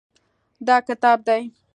دا 0.67 0.75
کتاب 0.87 1.17
دی. 1.27 1.41